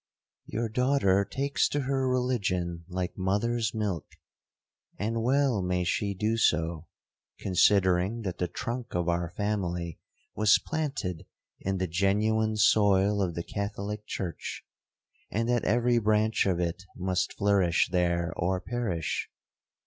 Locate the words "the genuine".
11.77-12.55